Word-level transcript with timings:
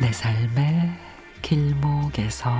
내 0.00 0.12
삶의 0.12 0.92
길목에서. 1.42 2.50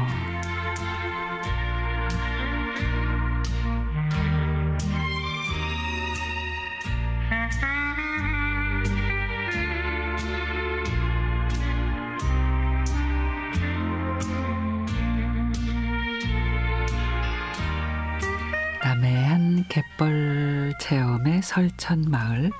남해안 18.82 19.64
갯벌 19.68 20.74
체험의 20.80 21.42
설천마을 21.42 22.50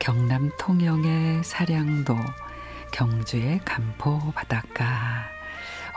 경남 0.00 0.50
통영의 0.58 1.44
사량도 1.44 2.14
경주의 2.92 3.58
간포 3.64 4.32
바닷가. 4.32 5.26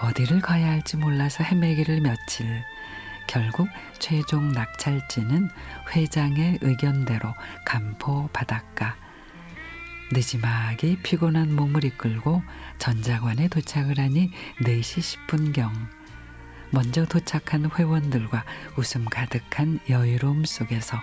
어디를 0.02 0.42
가야 0.42 0.72
할지 0.72 0.98
몰라서 0.98 1.44
헤매기를 1.44 2.02
며칠. 2.02 2.64
결국 3.28 3.68
최종 4.00 4.52
낙찰지는 4.52 5.50
회장의 5.94 6.60
의견대로 6.62 7.34
간포 7.66 8.30
바닷가. 8.32 8.96
늦지막이 10.12 11.00
피곤한 11.04 11.56
몸을 11.56 11.84
이끌고 11.84 12.42
전자관에 12.78 13.50
도착을 13.50 14.00
하니 14.00 14.32
4시 14.62 15.28
10분경. 15.28 15.72
먼저 16.72 17.06
도착한 17.06 17.70
회원들과 17.70 18.44
웃음 18.78 19.06
가득한 19.06 19.80
여유로움 19.90 20.46
속에서 20.46 20.98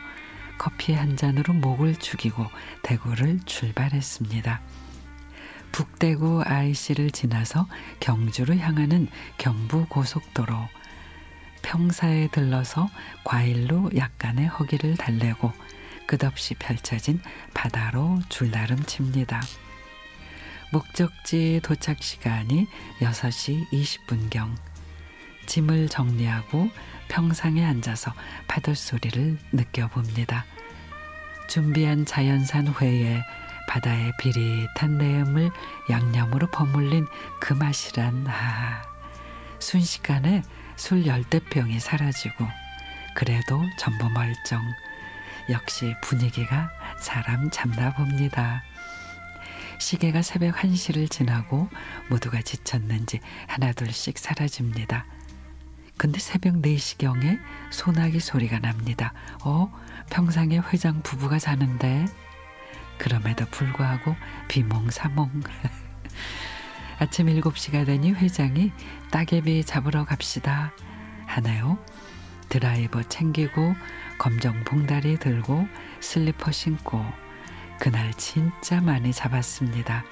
커피 0.59 0.95
한 0.95 1.17
잔으로 1.17 1.53
목을 1.55 1.97
죽이고 1.97 2.47
대구를 2.83 3.41
출발했습니다. 3.45 4.61
북대구 5.73 6.42
IC를 6.45 7.11
지나서 7.11 7.67
경주로 7.98 8.55
향하는 8.56 9.09
경부 9.39 9.87
고속도로 9.87 10.55
평사에 11.62 12.28
들러서 12.28 12.91
과일로 13.25 13.91
약간의 13.97 14.47
허기를 14.48 14.97
달래고 14.97 15.50
끝없이 16.06 16.55
펼쳐진 16.55 17.20
바다로 17.55 18.19
줄다름 18.28 18.83
칩니다. 18.84 19.41
목적지 20.73 21.61
도착 21.62 22.03
시간이 22.03 22.67
6시 23.00 23.70
20분경 23.70 24.55
짐을 25.47 25.89
정리하고 25.89 26.69
평상에 27.09 27.65
앉아서 27.65 28.12
파도 28.47 28.75
소리를 28.75 29.39
느껴봅니다. 29.53 30.45
준비한 31.48 32.05
자연산 32.06 32.75
회에 32.81 33.20
바다의 33.73 34.12
비릿한 34.19 34.98
내음을 34.98 35.51
양념으로 35.89 36.47
버물린 36.48 37.06
그 37.41 37.55
맛이란 37.55 38.27
아 38.28 38.83
순식간에 39.61 40.42
술 40.77 41.06
열대 41.06 41.41
병이 41.48 41.81
사라지고 41.81 42.47
그래도 43.15 43.62
전부 43.78 44.11
멀쩡 44.11 44.61
역시 45.48 45.95
분위기가 46.03 46.70
사람 47.00 47.48
잡나 47.50 47.95
봅니다. 47.95 48.62
시계가 49.78 50.20
새벽 50.20 50.56
1시를 50.56 51.11
지나고 51.11 51.70
모두가 52.10 52.43
지쳤는지 52.43 53.21
하나둘씩 53.47 54.19
사라집니다. 54.19 55.06
근데 55.97 56.19
새벽 56.19 56.56
4시경에 56.56 57.41
소나기 57.71 58.21
소리가 58.21 58.59
납니다. 58.59 59.15
어? 59.43 59.72
평상에 60.10 60.59
회장 60.59 61.00
부부가 61.00 61.39
자는데? 61.39 62.04
그럼에도 63.03 63.45
불구하고 63.47 64.15
비몽사몽. 64.47 65.43
아침 67.01 67.27
7시가 67.27 67.85
되니 67.85 68.13
회장이 68.13 68.71
따개비 69.11 69.65
잡으러 69.65 70.05
갑시다. 70.05 70.73
하나요? 71.27 71.79
드라이버 72.49 73.03
챙기고 73.03 73.75
검정 74.19 74.63
봉다리 74.63 75.19
들고 75.19 75.67
슬리퍼 75.99 76.53
신고 76.53 77.05
그날 77.81 78.15
진짜 78.15 78.81
많이 78.81 79.13
잡았습니다. 79.13 80.05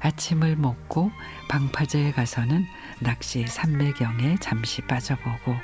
아침을 0.00 0.56
먹고 0.56 1.12
방파제에 1.48 2.10
가서는 2.10 2.66
낚시 2.98 3.46
삼매경에 3.46 4.38
잠시 4.40 4.82
빠져보고 4.82 5.54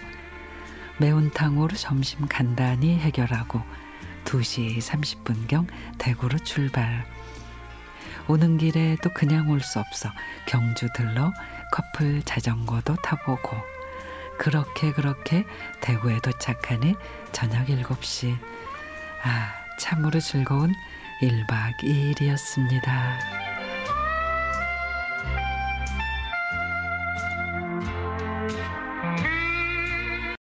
매운탕으로 0.98 1.74
점심 1.74 2.28
간단히 2.28 3.00
해결하고 3.00 3.60
2시 4.38 4.78
30분경 4.78 5.66
대구로 5.98 6.38
출발. 6.38 7.04
오는 8.26 8.56
길에 8.58 8.96
또 9.02 9.10
그냥 9.12 9.50
올 9.50 9.60
수 9.60 9.78
없어 9.78 10.08
경주 10.46 10.88
들러 10.94 11.32
커플 11.72 12.22
자전거도 12.22 12.96
타보고 12.96 13.56
그렇게 14.38 14.92
그렇게 14.92 15.44
대구에 15.80 16.18
도착하니 16.20 16.94
저녁 17.32 17.66
7시. 17.66 18.36
아, 19.22 19.52
참으로 19.78 20.18
즐거운 20.20 20.72
1박 21.22 21.76
2일이었습니다. 21.82 23.43